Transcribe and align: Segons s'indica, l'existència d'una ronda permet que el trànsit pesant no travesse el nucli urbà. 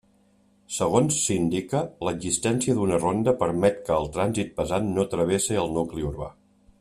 Segons 0.75 1.17
s'indica, 1.25 1.81
l'existència 2.07 2.77
d'una 2.79 2.99
ronda 3.03 3.35
permet 3.45 3.79
que 3.91 3.95
el 3.99 4.09
trànsit 4.19 4.53
pesant 4.63 4.89
no 4.99 5.07
travesse 5.13 5.61
el 5.67 5.75
nucli 5.79 6.09
urbà. 6.13 6.33